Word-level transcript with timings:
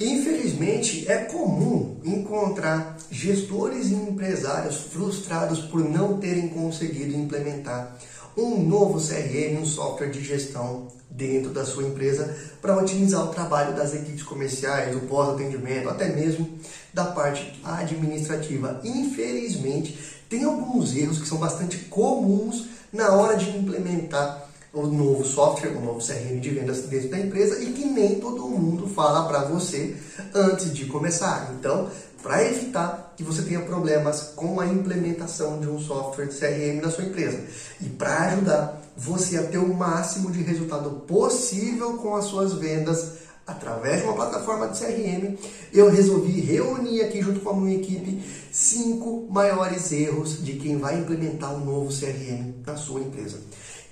Infelizmente, 0.00 1.06
é 1.10 1.18
comum 1.24 2.00
encontrar 2.02 2.96
gestores 3.10 3.90
e 3.90 3.94
empresários 3.94 4.76
frustrados 4.76 5.60
por 5.60 5.84
não 5.86 6.16
terem 6.16 6.48
conseguido 6.48 7.14
implementar 7.14 7.98
um 8.34 8.62
novo 8.62 8.98
CRM, 8.98 9.60
um 9.60 9.66
software 9.66 10.08
de 10.08 10.24
gestão 10.24 10.88
dentro 11.10 11.50
da 11.50 11.66
sua 11.66 11.82
empresa 11.82 12.34
para 12.62 12.78
otimizar 12.78 13.24
o 13.26 13.34
trabalho 13.34 13.76
das 13.76 13.94
equipes 13.94 14.22
comerciais, 14.22 14.94
do 14.94 15.06
pós-atendimento, 15.06 15.90
até 15.90 16.08
mesmo 16.08 16.48
da 16.94 17.04
parte 17.04 17.60
administrativa. 17.62 18.80
Infelizmente, 18.82 19.98
tem 20.30 20.44
alguns 20.44 20.96
erros 20.96 21.18
que 21.18 21.28
são 21.28 21.36
bastante 21.36 21.76
comuns 21.90 22.68
na 22.90 23.12
hora 23.12 23.36
de 23.36 23.50
implementar 23.50 24.49
o 24.72 24.86
novo 24.86 25.24
software, 25.24 25.76
o 25.76 25.80
novo 25.80 25.98
CRM 25.98 26.38
de 26.38 26.50
vendas 26.50 26.82
dentro 26.82 27.08
da 27.08 27.18
empresa 27.18 27.58
e 27.62 27.72
que 27.72 27.84
nem 27.84 28.20
todo 28.20 28.48
mundo 28.48 28.86
fala 28.88 29.26
para 29.26 29.44
você 29.44 29.96
antes 30.34 30.72
de 30.72 30.86
começar. 30.86 31.52
Então, 31.58 31.90
para 32.22 32.44
evitar 32.44 33.14
que 33.16 33.24
você 33.24 33.42
tenha 33.42 33.60
problemas 33.60 34.32
com 34.36 34.60
a 34.60 34.66
implementação 34.66 35.58
de 35.58 35.68
um 35.68 35.80
software 35.80 36.26
de 36.26 36.38
CRM 36.38 36.80
na 36.82 36.90
sua 36.90 37.04
empresa 37.04 37.40
e 37.80 37.86
para 37.86 38.28
ajudar 38.28 38.82
você 38.96 39.38
a 39.38 39.44
ter 39.44 39.58
o 39.58 39.74
máximo 39.74 40.30
de 40.30 40.42
resultado 40.42 40.90
possível 41.06 41.94
com 41.94 42.14
as 42.14 42.26
suas 42.26 42.52
vendas 42.52 43.20
através 43.46 44.00
de 44.00 44.06
uma 44.06 44.14
plataforma 44.14 44.68
de 44.68 44.78
CRM, 44.78 45.36
eu 45.72 45.90
resolvi 45.90 46.40
reunir 46.40 47.02
aqui 47.02 47.20
junto 47.20 47.40
com 47.40 47.50
a 47.50 47.56
minha 47.56 47.76
equipe 47.76 48.22
cinco 48.52 49.26
maiores 49.30 49.90
erros 49.90 50.44
de 50.44 50.52
quem 50.54 50.78
vai 50.78 50.98
implementar 50.98 51.54
um 51.54 51.64
novo 51.64 51.88
CRM 51.88 52.62
na 52.64 52.76
sua 52.76 53.00
empresa. 53.00 53.38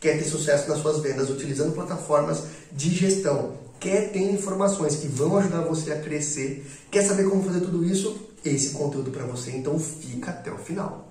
Quer 0.00 0.18
ter 0.18 0.24
sucesso 0.24 0.68
nas 0.68 0.78
suas 0.78 1.00
vendas 1.00 1.28
utilizando 1.30 1.74
plataformas 1.74 2.44
de 2.70 2.90
gestão? 2.90 3.54
Quer 3.80 4.10
ter 4.12 4.20
informações 4.20 4.96
que 4.96 5.08
vão 5.08 5.36
ajudar 5.38 5.62
você 5.62 5.92
a 5.92 6.00
crescer? 6.00 6.66
Quer 6.90 7.02
saber 7.02 7.28
como 7.28 7.42
fazer 7.42 7.60
tudo 7.60 7.84
isso? 7.84 8.28
Esse 8.44 8.70
conteúdo 8.70 9.10
para 9.10 9.24
você, 9.24 9.50
então 9.50 9.78
fica 9.78 10.30
até 10.30 10.50
o 10.50 10.58
final. 10.58 11.07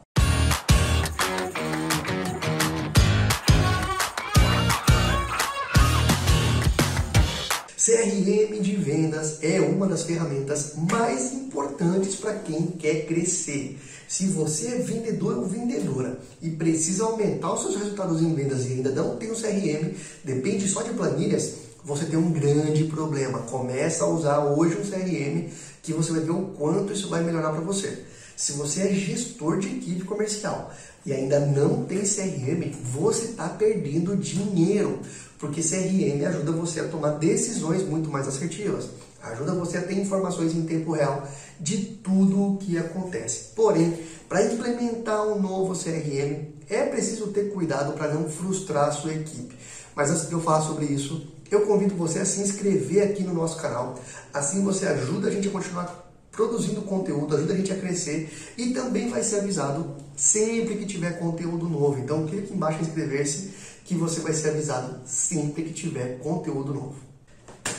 CRM 7.87 8.59
de 8.59 8.75
vendas 8.75 9.41
é 9.41 9.61
uma 9.61 9.87
das 9.87 10.03
ferramentas 10.03 10.73
mais 10.75 11.31
importantes 11.31 12.17
para 12.17 12.33
quem 12.33 12.67
quer 12.67 13.05
crescer. 13.05 13.79
Se 14.09 14.25
você 14.25 14.67
é 14.67 14.77
vendedor 14.79 15.37
ou 15.37 15.45
vendedora 15.45 16.19
e 16.41 16.49
precisa 16.49 17.05
aumentar 17.05 17.53
os 17.53 17.61
seus 17.61 17.77
resultados 17.77 18.21
em 18.21 18.35
vendas 18.35 18.65
e 18.65 18.73
ainda 18.73 18.91
não 18.91 19.15
tem 19.15 19.31
um 19.31 19.35
CRM, 19.35 19.95
depende 20.21 20.67
só 20.67 20.81
de 20.81 20.89
planilhas, 20.89 21.53
você 21.81 22.03
tem 22.03 22.19
um 22.19 22.29
grande 22.29 22.83
problema. 22.83 23.39
Começa 23.43 24.03
a 24.03 24.09
usar 24.09 24.39
hoje 24.39 24.75
um 24.75 24.83
CRM 24.83 25.47
que 25.81 25.93
você 25.93 26.11
vai 26.11 26.19
ver 26.19 26.31
o 26.31 26.47
quanto 26.57 26.91
isso 26.91 27.07
vai 27.07 27.23
melhorar 27.23 27.53
para 27.53 27.61
você. 27.61 28.03
Se 28.35 28.51
você 28.51 28.81
é 28.81 28.93
gestor 28.93 29.59
de 29.59 29.69
equipe 29.69 30.03
comercial 30.03 30.73
e 31.07 31.13
ainda 31.13 31.39
não 31.39 31.85
tem 31.85 31.99
CRM, 31.99 32.69
você 32.91 33.27
está 33.27 33.47
perdendo 33.47 34.17
dinheiro, 34.17 34.99
porque 35.39 35.61
CRM 35.61 36.25
ajuda 36.27 36.51
você 36.51 36.81
a 36.81 36.87
tomar 36.89 37.11
decisões 37.11 37.81
muito 37.81 38.09
mais 38.09 38.27
assertivas, 38.27 38.89
ajuda 39.23 39.53
você 39.53 39.77
a 39.77 39.83
ter 39.83 39.97
informações 39.97 40.53
em 40.53 40.65
tempo 40.65 40.91
real 40.91 41.25
de 41.57 41.77
tudo 41.77 42.53
o 42.53 42.57
que 42.57 42.77
acontece. 42.77 43.53
Porém, 43.55 43.97
para 44.27 44.43
implementar 44.51 45.25
um 45.25 45.41
novo 45.41 45.73
CRM, 45.81 46.49
é 46.69 46.83
preciso 46.83 47.27
ter 47.27 47.53
cuidado 47.53 47.93
para 47.93 48.13
não 48.13 48.29
frustrar 48.29 48.89
a 48.89 48.91
sua 48.91 49.13
equipe. 49.13 49.55
Mas 49.95 50.11
antes 50.11 50.27
de 50.27 50.33
eu 50.33 50.41
falar 50.41 50.61
sobre 50.61 50.87
isso, 50.87 51.25
eu 51.49 51.61
convido 51.61 51.95
você 51.95 52.19
a 52.19 52.25
se 52.25 52.41
inscrever 52.41 53.03
aqui 53.03 53.23
no 53.23 53.33
nosso 53.33 53.61
canal. 53.61 53.97
Assim 54.33 54.61
você 54.61 54.85
ajuda 54.85 55.29
a 55.29 55.31
gente 55.31 55.47
a 55.47 55.51
continuar 55.51 56.06
produzindo 56.37 56.83
conteúdo, 56.83 57.35
ajuda 57.35 57.53
a 57.53 57.57
gente 57.57 57.73
a 57.73 57.75
crescer 57.75 58.29
e 58.55 58.67
também 58.67 59.09
vai 59.09 59.23
ser 59.23 59.39
avisado 59.39 59.95
sempre 60.15 60.75
que 60.75 60.85
tiver 60.85 61.17
conteúdo 61.17 61.67
novo. 61.67 61.97
Então 61.97 62.27
clique 62.27 62.43
aqui 62.43 62.53
embaixo 62.53 62.77
em 62.77 62.83
inscrever-se 62.83 63.49
que 63.83 63.95
você 63.95 64.19
vai 64.19 64.33
ser 64.33 64.51
avisado 64.51 64.99
sempre 65.03 65.63
que 65.63 65.73
tiver 65.73 66.19
conteúdo 66.19 66.75
novo. 66.75 66.95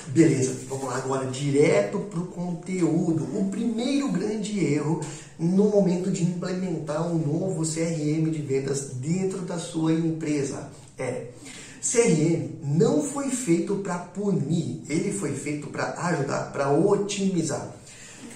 Beleza, 0.09 0.57
vamos 0.69 0.87
lá 0.87 0.97
agora 0.97 1.27
direto 1.27 2.01
para 2.01 2.19
o 2.19 2.27
conteúdo. 2.27 3.25
O 3.39 3.49
primeiro 3.49 4.11
grande 4.11 4.59
erro 4.59 5.01
no 5.39 5.69
momento 5.69 6.11
de 6.11 6.25
implementar 6.25 7.07
um 7.07 7.17
novo 7.17 7.63
CRM 7.63 8.29
de 8.29 8.43
vendas 8.43 8.91
dentro 8.95 9.43
da 9.43 9.59
sua 9.59 9.93
empresa 9.93 10.69
é 10.99 11.29
CRM 11.81 12.59
não 12.61 13.03
foi 13.03 13.31
feito 13.31 13.77
para 13.77 13.99
punir, 13.99 14.83
ele 14.89 15.13
foi 15.13 15.33
feito 15.33 15.69
para 15.69 15.93
ajudar, 16.09 16.51
para 16.53 16.73
otimizar. 16.73 17.78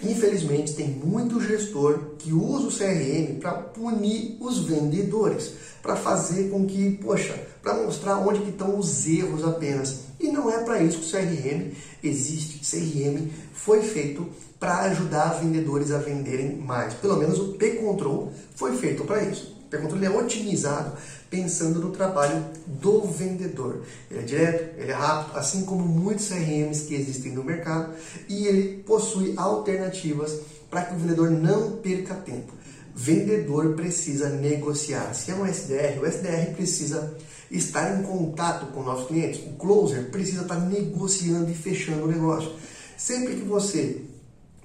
Infelizmente, 0.02 0.74
tem 0.74 0.88
muito 0.88 1.40
gestor 1.40 2.16
que 2.18 2.32
usa 2.32 2.66
o 2.66 2.72
CRM 2.72 3.38
para 3.38 3.52
punir 3.52 4.36
os 4.40 4.58
vendedores, 4.58 5.52
para 5.80 5.94
fazer 5.94 6.50
com 6.50 6.66
que, 6.66 6.92
poxa, 7.02 7.34
para 7.62 7.74
mostrar 7.74 8.18
onde 8.18 8.40
que 8.40 8.50
estão 8.50 8.78
os 8.78 9.06
erros 9.06 9.44
apenas. 9.44 10.00
E 10.18 10.28
não 10.28 10.50
é 10.50 10.62
para 10.64 10.82
isso 10.82 10.98
que 10.98 11.06
o 11.06 11.10
CRM 11.10 11.70
existe. 12.02 12.60
CRM 12.68 13.28
foi 13.52 13.82
feito 13.82 14.26
para 14.58 14.82
ajudar 14.82 15.40
vendedores 15.40 15.92
a 15.92 15.98
venderem 15.98 16.56
mais. 16.56 16.94
Pelo 16.94 17.16
menos 17.16 17.38
o 17.38 17.52
P-Control 17.54 18.32
foi 18.54 18.76
feito 18.76 19.04
para 19.04 19.22
isso. 19.22 19.51
O 19.72 19.74
P-Control 19.74 20.04
é 20.04 20.10
otimizado 20.10 20.92
pensando 21.30 21.80
no 21.80 21.92
trabalho 21.92 22.44
do 22.66 23.06
vendedor. 23.06 23.82
Ele 24.10 24.20
é 24.20 24.22
direto, 24.22 24.78
ele 24.78 24.90
é 24.90 24.94
rápido, 24.94 25.38
assim 25.38 25.64
como 25.64 25.82
muitos 25.82 26.28
CRMs 26.28 26.82
que 26.86 26.94
existem 26.94 27.32
no 27.32 27.42
mercado, 27.42 27.94
e 28.28 28.46
ele 28.46 28.82
possui 28.82 29.32
alternativas 29.34 30.40
para 30.70 30.82
que 30.82 30.94
o 30.94 30.98
vendedor 30.98 31.30
não 31.30 31.78
perca 31.78 32.14
tempo. 32.14 32.52
Vendedor 32.94 33.74
precisa 33.74 34.28
negociar. 34.28 35.14
Se 35.14 35.30
é 35.30 35.34
um 35.34 35.46
SDR, 35.46 35.98
o 36.02 36.06
SDR 36.06 36.54
precisa 36.54 37.16
estar 37.50 37.98
em 37.98 38.02
contato 38.02 38.66
com 38.72 38.82
nossos 38.82 39.06
clientes. 39.06 39.40
O 39.46 39.52
closer 39.52 40.10
precisa 40.10 40.42
estar 40.42 40.60
negociando 40.60 41.50
e 41.50 41.54
fechando 41.54 42.04
o 42.04 42.08
negócio. 42.08 42.52
Sempre 42.98 43.36
que 43.36 43.44
você 43.44 44.02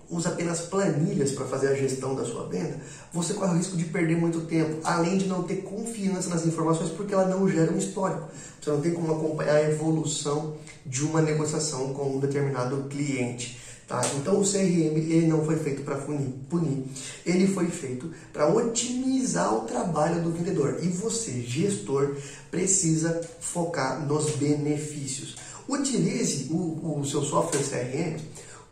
usa 0.09 0.29
apenas 0.29 0.61
planilhas 0.61 1.31
para 1.31 1.45
fazer 1.45 1.67
a 1.67 1.75
gestão 1.75 2.15
da 2.15 2.23
sua 2.23 2.47
venda, 2.47 2.79
você 3.11 3.33
corre 3.33 3.53
o 3.53 3.57
risco 3.57 3.75
de 3.75 3.85
perder 3.85 4.17
muito 4.17 4.41
tempo, 4.41 4.79
além 4.83 5.17
de 5.17 5.27
não 5.27 5.43
ter 5.43 5.57
confiança 5.57 6.29
nas 6.29 6.45
informações, 6.45 6.89
porque 6.91 7.13
ela 7.13 7.25
não 7.25 7.49
gera 7.49 7.71
um 7.71 7.77
histórico. 7.77 8.27
Você 8.61 8.69
não 8.69 8.81
tem 8.81 8.93
como 8.93 9.13
acompanhar 9.13 9.55
a 9.55 9.69
evolução 9.69 10.55
de 10.85 11.03
uma 11.03 11.21
negociação 11.21 11.93
com 11.93 12.15
um 12.15 12.19
determinado 12.19 12.85
cliente. 12.89 13.59
Tá? 13.87 14.01
Então 14.17 14.41
o 14.41 14.43
CRM 14.43 14.97
ele 14.97 15.27
não 15.27 15.45
foi 15.45 15.55
feito 15.55 15.81
para 15.83 15.95
punir, 15.95 16.83
ele 17.25 17.47
foi 17.47 17.67
feito 17.67 18.11
para 18.33 18.53
otimizar 18.53 19.55
o 19.55 19.61
trabalho 19.61 20.21
do 20.21 20.31
vendedor. 20.31 20.79
E 20.81 20.89
você, 20.89 21.41
gestor, 21.41 22.17
precisa 22.51 23.21
focar 23.39 24.05
nos 24.05 24.31
benefícios. 24.31 25.37
Utilize 25.69 26.51
o, 26.51 26.99
o 26.99 27.05
seu 27.05 27.23
software 27.23 27.63
CRM 27.63 28.21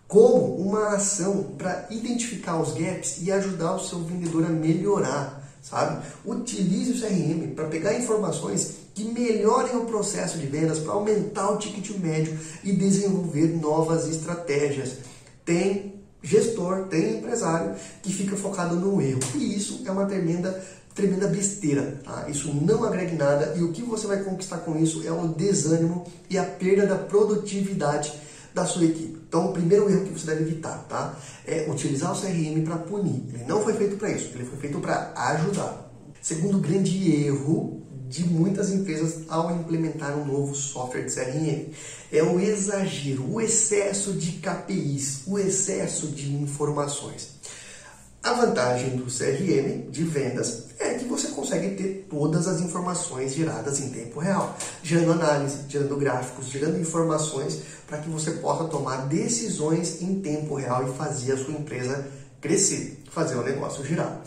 como 0.08 0.56
uma 0.56 0.96
ação 0.96 1.44
para 1.58 1.88
identificar 1.90 2.62
os 2.62 2.74
gaps 2.74 3.18
e 3.22 3.32
ajudar 3.32 3.76
o 3.76 3.80
seu 3.80 4.00
vendedor 4.00 4.46
a 4.46 4.50
melhorar, 4.50 5.44
sabe? 5.62 6.06
Utilize 6.24 6.92
o 6.92 7.02
CRM 7.02 7.56
para 7.56 7.68
pegar 7.68 7.98
informações 7.98 8.86
que 8.94 9.04
melhorem 9.04 9.76
o 9.76 9.86
processo 9.86 10.38
de 10.38 10.46
vendas, 10.46 10.80
para 10.80 10.94
aumentar 10.94 11.52
o 11.52 11.58
ticket 11.58 11.98
médio 12.00 12.38
e 12.64 12.72
desenvolver 12.72 13.48
novas 13.48 14.08
estratégias. 14.08 15.00
Tem 15.44 15.96
gestor, 16.24 16.86
tem 16.86 17.18
empresário 17.18 17.76
que 18.02 18.14
fica 18.14 18.38
focado 18.38 18.76
no 18.76 19.02
erro. 19.02 19.20
E 19.36 19.56
isso 19.56 19.84
é 19.86 19.92
uma 19.92 20.06
tremenda 20.06 20.64
tremenda 20.96 21.28
besteira, 21.28 22.00
tá? 22.06 22.26
Isso 22.30 22.54
não 22.54 22.86
agrega 22.86 23.12
nada 23.18 23.54
e 23.58 23.62
o 23.62 23.74
que 23.74 23.82
você 23.82 24.08
vai 24.08 24.24
conquistar 24.24 24.60
com 24.60 24.78
isso 24.78 25.06
é 25.06 25.12
o 25.12 25.28
desânimo 25.28 26.06
e 26.30 26.38
a 26.38 26.44
perda 26.46 26.88
da 26.88 26.96
produtividade 26.96 28.14
da 28.54 28.66
sua 28.66 28.86
equipe. 28.86 29.15
Então, 29.36 29.50
o 29.50 29.52
primeiro 29.52 29.90
erro 29.90 30.06
que 30.06 30.18
você 30.18 30.28
deve 30.28 30.44
evitar, 30.44 30.86
tá? 30.88 31.14
É 31.46 31.70
utilizar 31.70 32.14
o 32.14 32.16
CRM 32.18 32.64
para 32.64 32.78
punir. 32.78 33.22
Ele 33.34 33.44
não 33.46 33.62
foi 33.62 33.74
feito 33.74 33.98
para 33.98 34.10
isso, 34.10 34.32
ele 34.34 34.46
foi 34.46 34.58
feito 34.58 34.80
para 34.80 35.12
ajudar. 35.14 35.92
Segundo 36.22 36.58
grande 36.58 37.12
erro 37.26 37.82
de 38.08 38.24
muitas 38.24 38.72
empresas 38.72 39.24
ao 39.28 39.54
implementar 39.54 40.18
um 40.18 40.24
novo 40.24 40.56
software 40.56 41.02
de 41.02 41.14
CRM 41.14 41.74
é 42.14 42.24
o 42.24 42.40
exagero, 42.40 43.30
o 43.30 43.42
excesso 43.42 44.14
de 44.14 44.40
KPIs, 44.40 45.24
o 45.28 45.38
excesso 45.38 46.08
de 46.08 46.34
informações. 46.34 47.32
A 48.24 48.32
vantagem 48.32 48.96
do 48.96 49.08
CRM 49.08 49.92
de 49.92 50.04
vendas 50.06 50.68
que 51.06 51.12
você 51.12 51.30
consegue 51.30 51.76
ter 51.76 52.08
todas 52.10 52.48
as 52.48 52.60
informações 52.60 53.34
geradas 53.34 53.80
em 53.80 53.90
tempo 53.90 54.20
real, 54.20 54.56
gerando 54.84 55.14
análise, 55.14 55.60
gerando 55.70 55.96
gráficos, 55.96 56.48
gerando 56.48 56.80
informações 56.80 57.62
para 57.88 58.00
que 58.00 58.10
você 58.10 58.32
possa 58.32 58.66
tomar 58.66 59.08
decisões 59.08 60.02
em 60.02 60.20
tempo 60.22 60.56
real 60.56 60.88
e 60.88 60.98
fazer 60.98 61.34
a 61.34 61.38
sua 61.38 61.54
empresa 61.54 62.08
crescer, 62.42 63.02
fazer 63.10 63.36
o 63.36 63.44
negócio 63.44 63.86
girar. 63.86 64.22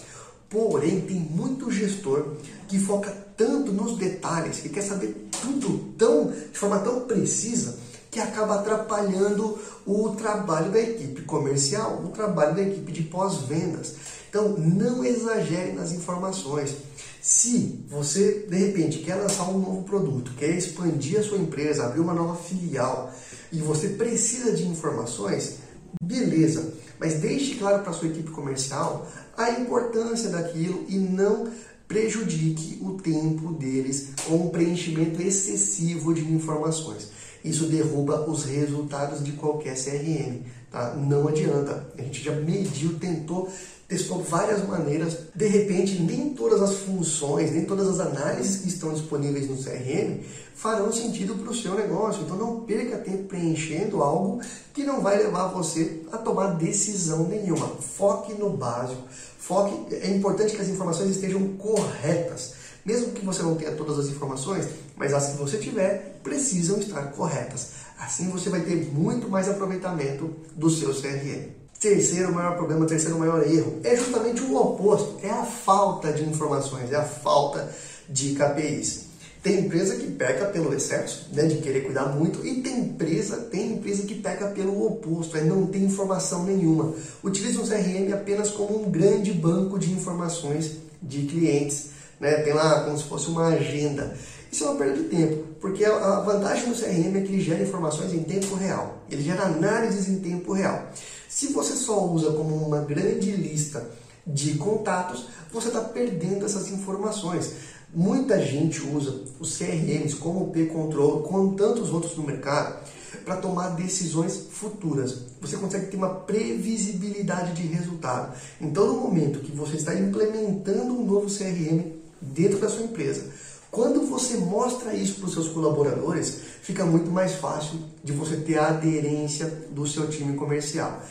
Porém, 0.48 1.02
tem 1.02 1.16
muito 1.16 1.70
gestor 1.70 2.34
que 2.66 2.78
foca 2.78 3.14
tanto 3.36 3.70
nos 3.70 3.98
detalhes, 3.98 4.60
que 4.60 4.68
quer 4.68 4.82
saber 4.82 5.28
tudo 5.42 5.94
tão, 5.98 6.30
de 6.30 6.58
forma 6.58 6.78
tão 6.78 7.00
precisa, 7.00 7.78
que 8.10 8.18
acaba 8.18 8.56
atrapalhando 8.56 9.58
o 9.86 10.10
trabalho 10.10 10.72
da 10.72 10.80
equipe 10.80 11.22
comercial, 11.22 12.02
o 12.04 12.08
trabalho 12.08 12.56
da 12.56 12.62
equipe 12.62 12.90
de 12.90 13.02
pós-vendas. 13.02 13.94
Então, 14.28 14.56
não 14.58 15.04
exagere 15.04 15.72
nas 15.72 15.92
informações. 15.92 16.74
Se 17.20 17.84
você, 17.88 18.46
de 18.48 18.56
repente, 18.56 18.98
quer 18.98 19.16
lançar 19.16 19.48
um 19.48 19.58
novo 19.58 19.82
produto, 19.82 20.32
quer 20.36 20.50
expandir 20.50 21.18
a 21.18 21.22
sua 21.22 21.38
empresa, 21.38 21.84
abrir 21.84 22.00
uma 22.00 22.14
nova 22.14 22.36
filial 22.36 23.12
e 23.52 23.58
você 23.58 23.88
precisa 23.90 24.52
de 24.52 24.66
informações, 24.66 25.56
beleza. 26.02 26.74
Mas 26.98 27.14
deixe 27.14 27.56
claro 27.56 27.82
para 27.82 27.90
a 27.90 27.94
sua 27.94 28.08
equipe 28.08 28.30
comercial 28.30 29.06
a 29.36 29.50
importância 29.52 30.30
daquilo 30.30 30.84
e 30.88 30.96
não 30.96 31.50
prejudique 31.86 32.78
o 32.82 32.92
tempo 32.98 33.52
deles 33.54 34.10
com 34.26 34.36
um 34.36 34.48
preenchimento 34.50 35.22
excessivo 35.22 36.12
de 36.12 36.22
informações. 36.22 37.08
Isso 37.44 37.66
derruba 37.66 38.28
os 38.28 38.44
resultados 38.44 39.24
de 39.24 39.32
qualquer 39.32 39.74
CRM. 39.74 40.42
Tá? 40.70 40.94
Não 40.94 41.26
adianta. 41.28 41.88
A 41.96 42.02
gente 42.02 42.22
já 42.22 42.32
mediu, 42.32 42.98
tentou 42.98 43.50
testou 43.88 44.22
várias 44.22 44.68
maneiras. 44.68 45.16
De 45.34 45.48
repente, 45.48 46.00
nem 46.00 46.34
todas 46.34 46.60
as 46.60 46.74
funções, 46.80 47.50
nem 47.52 47.64
todas 47.64 47.88
as 47.88 47.98
análises 47.98 48.60
que 48.60 48.68
estão 48.68 48.92
disponíveis 48.92 49.48
no 49.48 49.56
CRM 49.56 50.20
farão 50.54 50.92
sentido 50.92 51.36
para 51.36 51.50
o 51.50 51.54
seu 51.54 51.74
negócio. 51.74 52.22
Então, 52.22 52.36
não 52.36 52.60
perca 52.60 52.98
tempo 52.98 53.24
preenchendo 53.24 54.02
algo 54.02 54.40
que 54.74 54.84
não 54.84 55.00
vai 55.00 55.16
levar 55.16 55.48
você 55.48 56.02
a 56.12 56.18
tomar 56.18 56.56
decisão 56.56 57.26
nenhuma. 57.26 57.66
Foque 57.66 58.34
no 58.34 58.50
básico. 58.50 59.02
Foque. 59.38 59.94
É 59.94 60.10
importante 60.10 60.54
que 60.54 60.60
as 60.60 60.68
informações 60.68 61.10
estejam 61.10 61.56
corretas. 61.56 62.54
Mesmo 62.84 63.12
que 63.12 63.24
você 63.24 63.42
não 63.42 63.54
tenha 63.54 63.72
todas 63.72 63.98
as 63.98 64.06
informações, 64.06 64.66
mas 64.96 65.14
as 65.14 65.30
que 65.30 65.36
você 65.38 65.58
tiver 65.58 66.20
precisam 66.22 66.78
estar 66.78 67.12
corretas. 67.12 67.68
Assim 67.98 68.28
você 68.30 68.50
vai 68.50 68.60
ter 68.60 68.92
muito 68.92 69.28
mais 69.28 69.48
aproveitamento 69.48 70.30
do 70.54 70.68
seu 70.68 70.94
CRM. 70.94 71.67
Terceiro 71.80 72.34
maior 72.34 72.56
problema, 72.56 72.86
terceiro 72.86 73.16
maior 73.16 73.40
erro 73.46 73.78
é 73.84 73.94
justamente 73.94 74.42
o 74.42 74.56
oposto, 74.56 75.16
é 75.22 75.30
a 75.30 75.44
falta 75.44 76.12
de 76.12 76.24
informações, 76.24 76.90
é 76.90 76.96
a 76.96 77.04
falta 77.04 77.72
de 78.08 78.34
KPIs. 78.34 79.06
Tem 79.40 79.60
empresa 79.60 79.94
que 79.94 80.08
peca 80.10 80.46
pelo 80.46 80.74
excesso, 80.74 81.28
né, 81.32 81.46
de 81.46 81.58
querer 81.58 81.82
cuidar 81.82 82.06
muito, 82.06 82.44
e 82.44 82.62
tem 82.62 82.80
empresa, 82.80 83.36
tem 83.36 83.74
empresa 83.74 84.02
que 84.02 84.16
peca 84.16 84.48
pelo 84.48 84.84
oposto, 84.84 85.36
é 85.36 85.44
não 85.44 85.66
tem 85.66 85.84
informação 85.84 86.42
nenhuma. 86.42 86.94
Utiliza 87.22 87.60
o 87.60 87.68
CRM 87.68 88.12
apenas 88.12 88.50
como 88.50 88.82
um 88.82 88.90
grande 88.90 89.32
banco 89.32 89.78
de 89.78 89.92
informações 89.92 90.78
de 91.00 91.26
clientes, 91.26 91.90
né? 92.18 92.42
Tem 92.42 92.54
lá 92.54 92.82
como 92.82 92.98
se 92.98 93.04
fosse 93.04 93.28
uma 93.28 93.46
agenda. 93.46 94.16
Isso 94.50 94.64
é 94.64 94.66
uma 94.68 94.76
perda 94.76 94.96
de 94.96 95.04
tempo, 95.04 95.44
porque 95.60 95.84
a 95.84 96.20
vantagem 96.20 96.68
do 96.68 96.74
CRM 96.74 97.16
é 97.16 97.20
que 97.20 97.32
ele 97.32 97.40
gera 97.40 97.62
informações 97.62 98.12
em 98.12 98.24
tempo 98.24 98.56
real, 98.56 98.98
ele 99.08 99.22
gera 99.22 99.42
análises 99.42 100.08
em 100.08 100.18
tempo 100.18 100.52
real. 100.52 100.90
Se 101.28 101.52
você 101.52 101.74
só 101.74 102.06
usa 102.06 102.32
como 102.32 102.56
uma 102.56 102.80
grande 102.80 103.30
lista 103.32 103.86
de 104.26 104.54
contatos, 104.54 105.26
você 105.52 105.68
está 105.68 105.82
perdendo 105.82 106.46
essas 106.46 106.70
informações. 106.70 107.52
Muita 107.94 108.40
gente 108.40 108.80
usa 108.80 109.24
os 109.38 109.56
CRMs 109.58 110.14
como 110.14 110.44
o 110.44 110.50
P-Control, 110.50 111.22
como 111.22 111.54
tantos 111.54 111.90
outros 111.90 112.16
no 112.16 112.24
mercado, 112.24 112.82
para 113.26 113.36
tomar 113.36 113.70
decisões 113.70 114.48
futuras. 114.50 115.26
Você 115.40 115.58
consegue 115.58 115.86
ter 115.86 115.96
uma 115.98 116.14
previsibilidade 116.14 117.52
de 117.52 117.66
resultado. 117.68 118.34
Então, 118.58 118.86
no 118.86 119.00
momento 119.00 119.40
que 119.40 119.52
você 119.52 119.76
está 119.76 119.94
implementando 119.94 120.94
um 120.94 121.04
novo 121.04 121.26
CRM 121.26 121.92
dentro 122.22 122.58
da 122.58 122.70
sua 122.70 122.84
empresa, 122.84 123.30
quando 123.70 124.06
você 124.06 124.38
mostra 124.38 124.94
isso 124.94 125.16
para 125.16 125.26
os 125.26 125.34
seus 125.34 125.48
colaboradores, 125.48 126.40
fica 126.62 126.84
muito 126.84 127.10
mais 127.10 127.34
fácil 127.34 127.78
de 128.02 128.12
você 128.12 128.36
ter 128.36 128.58
a 128.58 128.68
aderência 128.68 129.46
do 129.70 129.86
seu 129.86 130.08
time 130.08 130.36
comercial. 130.36 131.02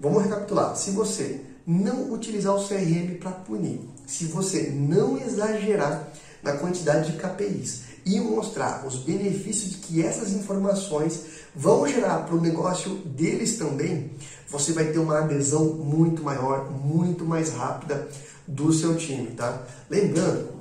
Vamos 0.00 0.22
recapitular. 0.22 0.76
Se 0.76 0.90
você 0.90 1.40
não 1.66 2.12
utilizar 2.12 2.54
o 2.54 2.62
CRM 2.62 3.16
para 3.18 3.30
punir, 3.30 3.80
se 4.06 4.26
você 4.26 4.70
não 4.70 5.16
exagerar 5.16 6.08
na 6.42 6.52
quantidade 6.52 7.12
de 7.12 7.18
KPIs 7.18 7.94
e 8.04 8.20
mostrar 8.20 8.86
os 8.86 8.96
benefícios 8.96 9.76
que 9.76 10.04
essas 10.04 10.32
informações 10.32 11.20
vão 11.56 11.88
gerar 11.88 12.18
para 12.26 12.34
o 12.34 12.40
negócio 12.40 12.96
deles 12.96 13.56
também, 13.56 14.10
você 14.48 14.72
vai 14.72 14.84
ter 14.86 14.98
uma 14.98 15.20
adesão 15.20 15.64
muito 15.64 16.22
maior, 16.22 16.70
muito 16.70 17.24
mais 17.24 17.50
rápida 17.54 18.06
do 18.46 18.70
seu 18.72 18.94
time, 18.96 19.28
tá? 19.28 19.62
Lembrando, 19.88 20.53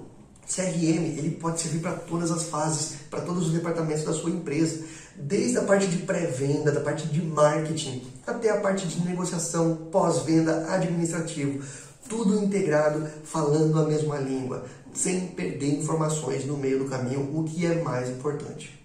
CRM 0.47 1.17
ele 1.17 1.31
pode 1.31 1.61
servir 1.61 1.79
para 1.79 1.93
todas 1.93 2.31
as 2.31 2.43
fases, 2.43 2.97
para 3.09 3.21
todos 3.21 3.47
os 3.47 3.53
departamentos 3.53 4.03
da 4.03 4.13
sua 4.13 4.29
empresa, 4.29 4.83
desde 5.15 5.57
a 5.57 5.63
parte 5.63 5.87
de 5.87 5.97
pré-venda, 5.99 6.71
da 6.71 6.81
parte 6.81 7.07
de 7.07 7.21
marketing, 7.21 8.03
até 8.25 8.49
a 8.49 8.59
parte 8.59 8.87
de 8.87 9.05
negociação, 9.05 9.75
pós-venda, 9.91 10.71
administrativo, 10.73 11.63
tudo 12.07 12.43
integrado, 12.43 13.07
falando 13.23 13.79
a 13.79 13.83
mesma 13.83 14.17
língua, 14.17 14.65
sem 14.93 15.27
perder 15.27 15.79
informações 15.79 16.45
no 16.45 16.57
meio 16.57 16.79
do 16.79 16.85
caminho, 16.85 17.29
o 17.33 17.43
que 17.43 17.65
é 17.65 17.81
mais 17.81 18.09
importante. 18.09 18.83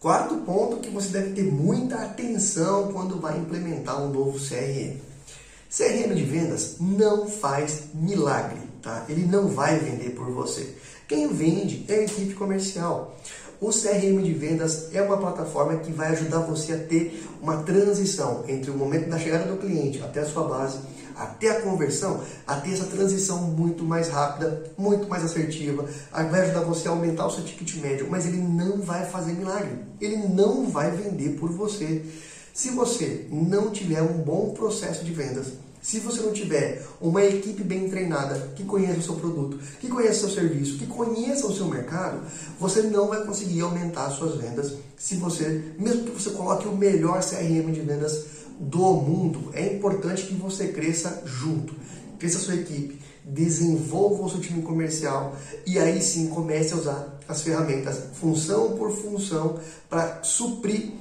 Quarto 0.00 0.36
ponto 0.36 0.78
que 0.78 0.90
você 0.90 1.08
deve 1.08 1.32
ter 1.32 1.44
muita 1.44 1.96
atenção 1.96 2.92
quando 2.92 3.20
vai 3.20 3.38
implementar 3.38 4.02
um 4.02 4.12
novo 4.12 4.38
CRM. 4.38 5.00
CRM 5.68 6.14
de 6.14 6.22
vendas 6.22 6.76
não 6.80 7.26
faz 7.28 7.84
milagre, 7.92 8.60
tá? 8.80 9.04
Ele 9.08 9.26
não 9.26 9.48
vai 9.48 9.78
vender 9.78 10.10
por 10.10 10.30
você. 10.30 10.76
Quem 11.08 11.28
vende 11.28 11.84
é 11.88 11.94
a 11.94 12.02
equipe 12.02 12.34
comercial. 12.34 13.16
O 13.60 13.70
CRM 13.70 14.20
de 14.22 14.32
vendas 14.32 14.92
é 14.92 15.00
uma 15.00 15.16
plataforma 15.16 15.76
que 15.76 15.92
vai 15.92 16.08
ajudar 16.08 16.40
você 16.40 16.72
a 16.72 16.78
ter 16.78 17.24
uma 17.40 17.62
transição 17.62 18.44
entre 18.48 18.72
o 18.72 18.76
momento 18.76 19.08
da 19.08 19.16
chegada 19.16 19.44
do 19.44 19.56
cliente 19.56 20.02
até 20.02 20.20
a 20.20 20.26
sua 20.26 20.48
base, 20.48 20.78
até 21.14 21.50
a 21.50 21.60
conversão, 21.62 22.20
a 22.44 22.56
ter 22.56 22.72
essa 22.72 22.86
transição 22.86 23.42
muito 23.42 23.84
mais 23.84 24.08
rápida, 24.08 24.64
muito 24.76 25.08
mais 25.08 25.24
assertiva, 25.24 25.86
vai 26.10 26.40
ajudar 26.40 26.62
você 26.62 26.88
a 26.88 26.90
aumentar 26.90 27.26
o 27.26 27.30
seu 27.30 27.44
ticket 27.44 27.76
médio, 27.76 28.08
mas 28.10 28.26
ele 28.26 28.38
não 28.38 28.82
vai 28.82 29.06
fazer 29.06 29.32
milagre, 29.32 29.78
ele 30.00 30.16
não 30.16 30.68
vai 30.68 30.90
vender 30.90 31.38
por 31.38 31.50
você. 31.52 32.04
Se 32.52 32.70
você 32.70 33.28
não 33.30 33.70
tiver 33.70 34.02
um 34.02 34.18
bom 34.18 34.50
processo 34.50 35.04
de 35.04 35.12
vendas, 35.12 35.52
se 35.82 36.00
você 36.00 36.20
não 36.20 36.32
tiver 36.32 36.84
uma 37.00 37.24
equipe 37.24 37.62
bem 37.62 37.88
treinada, 37.88 38.52
que 38.56 38.64
conheça 38.64 38.98
o 38.98 39.02
seu 39.02 39.14
produto, 39.14 39.58
que 39.80 39.88
conheça 39.88 40.26
o 40.26 40.30
seu 40.30 40.42
serviço, 40.42 40.78
que 40.78 40.86
conheça 40.86 41.46
o 41.46 41.54
seu 41.54 41.66
mercado, 41.66 42.20
você 42.58 42.82
não 42.82 43.08
vai 43.08 43.24
conseguir 43.24 43.60
aumentar 43.60 44.10
suas 44.10 44.36
vendas 44.36 44.74
se 44.96 45.16
você, 45.16 45.74
mesmo 45.78 46.04
que 46.04 46.10
você 46.10 46.30
coloque 46.30 46.66
o 46.66 46.76
melhor 46.76 47.22
CRM 47.22 47.70
de 47.72 47.80
vendas 47.80 48.24
do 48.58 48.94
mundo, 48.94 49.50
é 49.52 49.74
importante 49.74 50.26
que 50.26 50.34
você 50.34 50.68
cresça 50.68 51.22
junto, 51.26 51.74
cresça 52.18 52.38
a 52.38 52.40
sua 52.40 52.54
equipe, 52.54 52.98
desenvolva 53.24 54.24
o 54.24 54.30
seu 54.30 54.40
time 54.40 54.62
comercial 54.62 55.36
e 55.66 55.78
aí 55.78 56.00
sim 56.00 56.28
comece 56.28 56.72
a 56.72 56.76
usar 56.76 57.20
as 57.28 57.42
ferramentas 57.42 58.04
função 58.14 58.76
por 58.76 58.92
função 58.92 59.58
para 59.90 60.22
suprir 60.22 60.92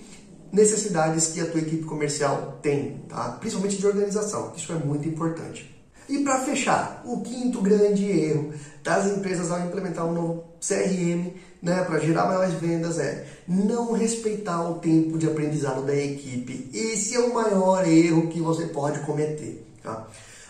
necessidades 0.51 1.27
que 1.27 1.39
a 1.41 1.45
tua 1.45 1.61
equipe 1.61 1.83
comercial 1.83 2.59
tem, 2.61 3.03
tá? 3.09 3.37
principalmente 3.39 3.77
de 3.77 3.85
organização, 3.85 4.53
isso 4.55 4.71
é 4.71 4.75
muito 4.75 5.07
importante. 5.07 5.75
E 6.07 6.19
para 6.19 6.39
fechar, 6.39 7.01
o 7.03 7.21
quinto 7.21 7.61
grande 7.61 8.05
erro 8.05 8.53
das 8.83 9.07
empresas 9.07 9.51
ao 9.51 9.59
implementar 9.61 10.05
um 10.05 10.13
novo 10.13 10.43
CRM 10.61 11.33
né, 11.61 11.83
para 11.83 11.99
gerar 11.99 12.27
maiores 12.27 12.53
vendas 12.53 12.99
é 12.99 13.25
não 13.47 13.91
respeitar 13.91 14.69
o 14.69 14.75
tempo 14.75 15.17
de 15.17 15.25
aprendizado 15.25 15.83
da 15.83 15.95
equipe. 15.95 16.69
Esse 16.71 17.15
é 17.15 17.19
o 17.19 17.33
maior 17.33 17.87
erro 17.87 18.27
que 18.27 18.39
você 18.39 18.67
pode 18.67 18.99
cometer. 18.99 19.65
Tá? 19.81 20.07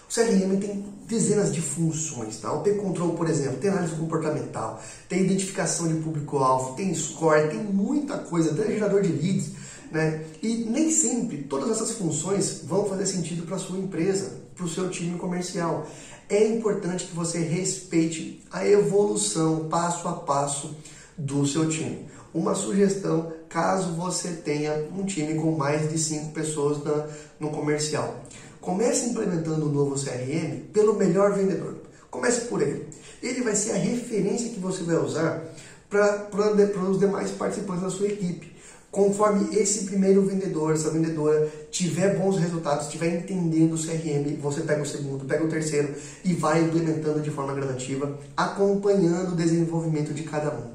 O 0.09 0.13
CRM 0.13 0.59
tem 0.59 0.85
dezenas 1.07 1.53
de 1.53 1.61
funções. 1.61 2.37
Tá? 2.37 2.51
O 2.51 2.61
P-Control, 2.61 3.13
por 3.13 3.29
exemplo, 3.29 3.57
tem 3.57 3.69
análise 3.69 3.95
comportamental, 3.95 4.81
tem 5.07 5.21
identificação 5.21 5.87
de 5.87 5.95
público-alvo, 5.95 6.75
tem 6.75 6.93
score, 6.93 7.49
tem 7.49 7.63
muita 7.63 8.17
coisa, 8.17 8.53
tem 8.53 8.73
gerador 8.73 9.01
de 9.01 9.13
leads. 9.13 9.51
Né? 9.95 10.25
E 10.43 10.65
nem 10.65 10.91
sempre 10.91 11.43
todas 11.43 11.71
essas 11.71 11.91
funções 11.91 12.63
vão 12.65 12.83
fazer 12.83 13.05
sentido 13.05 13.45
para 13.45 13.55
a 13.55 13.59
sua 13.59 13.77
empresa, 13.77 14.41
para 14.53 14.65
o 14.65 14.67
seu 14.67 14.89
time 14.89 15.17
comercial. 15.17 15.87
É 16.27 16.45
importante 16.45 17.05
que 17.05 17.15
você 17.15 17.39
respeite 17.39 18.43
a 18.51 18.67
evolução 18.67 19.69
passo 19.69 20.05
a 20.09 20.11
passo 20.11 20.75
do 21.17 21.47
seu 21.47 21.69
time. 21.69 22.09
Uma 22.33 22.55
sugestão, 22.55 23.31
caso 23.47 23.93
você 23.93 24.31
tenha 24.31 24.85
um 24.93 25.05
time 25.05 25.35
com 25.35 25.53
mais 25.53 25.89
de 25.89 25.97
cinco 25.97 26.33
pessoas 26.33 26.83
na, 26.83 27.07
no 27.39 27.49
comercial. 27.51 28.21
Comece 28.59 29.11
implementando 29.11 29.65
o 29.65 29.69
um 29.69 29.71
novo 29.71 29.95
CRM 29.95 30.71
pelo 30.73 30.95
melhor 30.95 31.31
vendedor. 31.31 31.77
Comece 32.11 32.41
por 32.47 32.61
ele. 32.61 32.85
Ele 33.23 33.41
vai 33.43 33.55
ser 33.55 33.71
a 33.71 33.77
referência 33.77 34.49
que 34.49 34.59
você 34.59 34.83
vai 34.83 34.97
usar 34.97 35.41
para 35.89 36.83
os 36.89 36.99
demais 36.99 37.31
participantes 37.31 37.83
da 37.83 37.89
sua 37.89 38.07
equipe. 38.07 38.54
Conforme 38.95 39.53
esse 39.57 39.83
primeiro 39.83 40.21
vendedor, 40.21 40.71
essa 40.71 40.89
vendedora 40.89 41.51
tiver 41.69 42.17
bons 42.17 42.39
resultados, 42.39 42.85
estiver 42.85 43.13
entendendo 43.13 43.73
o 43.73 43.77
CRM, 43.77 44.37
você 44.41 44.61
pega 44.61 44.81
o 44.81 44.85
segundo, 44.85 45.25
pega 45.25 45.43
o 45.43 45.49
terceiro 45.49 45.93
e 46.23 46.31
vai 46.31 46.61
implementando 46.61 47.19
de 47.19 47.29
forma 47.29 47.53
gradativa, 47.53 48.17
acompanhando 48.37 49.33
o 49.33 49.35
desenvolvimento 49.35 50.13
de 50.13 50.23
cada 50.23 50.49
um. 50.49 50.71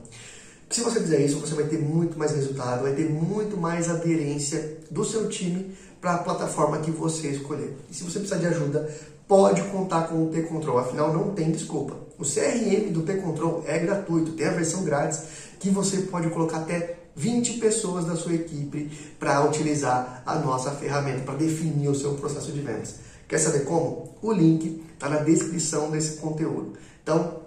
Se 0.68 0.82
você 0.82 1.00
fizer 1.00 1.24
isso, 1.24 1.38
você 1.38 1.54
vai 1.54 1.64
ter 1.64 1.78
muito 1.78 2.18
mais 2.18 2.32
resultado, 2.32 2.82
vai 2.82 2.92
ter 2.92 3.08
muito 3.08 3.56
mais 3.56 3.88
aderência 3.88 4.76
do 4.90 5.02
seu 5.02 5.26
time 5.30 5.74
para 5.98 6.16
a 6.16 6.18
plataforma 6.18 6.76
que 6.80 6.90
você 6.90 7.28
escolher. 7.28 7.74
E 7.90 7.94
se 7.94 8.04
você 8.04 8.18
precisar 8.18 8.36
de 8.36 8.48
ajuda, 8.48 8.86
pode 9.26 9.62
contar 9.70 10.08
com 10.08 10.24
o 10.24 10.28
P-Control, 10.28 10.78
afinal 10.78 11.10
não 11.10 11.30
tem 11.30 11.50
desculpa. 11.50 11.96
O 12.18 12.24
CRM 12.24 12.92
do 12.92 13.00
P-Control 13.00 13.64
é 13.66 13.78
gratuito, 13.78 14.32
tem 14.32 14.46
a 14.46 14.52
versão 14.52 14.84
grátis 14.84 15.22
que 15.58 15.70
você 15.70 16.02
pode 16.02 16.28
colocar 16.28 16.58
até 16.58 16.99
20 17.16 17.54
pessoas 17.54 18.04
da 18.04 18.16
sua 18.16 18.34
equipe 18.34 18.90
para 19.18 19.44
utilizar 19.44 20.22
a 20.24 20.36
nossa 20.36 20.70
ferramenta, 20.72 21.22
para 21.22 21.34
definir 21.34 21.88
o 21.88 21.94
seu 21.94 22.14
processo 22.14 22.52
de 22.52 22.60
vendas. 22.60 22.96
Quer 23.28 23.38
saber 23.38 23.64
como? 23.64 24.14
O 24.22 24.32
link 24.32 24.82
está 24.92 25.08
na 25.08 25.18
descrição 25.18 25.90
desse 25.90 26.18
conteúdo. 26.18 26.74
Então, 27.02 27.40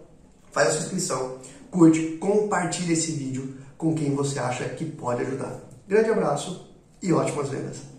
faz 0.51 0.69
a 0.69 0.71
sua 0.71 0.81
inscrição, 0.81 1.37
curte, 1.69 2.17
compartilhe 2.19 2.93
esse 2.93 3.11
vídeo 3.11 3.55
com 3.77 3.93
quem 3.93 4.15
você 4.15 4.39
acha 4.39 4.63
que 4.69 4.85
pode 4.85 5.21
ajudar. 5.21 5.59
Grande 5.87 6.09
abraço 6.09 6.69
e 7.01 7.11
ótimas 7.11 7.49
vendas! 7.49 7.92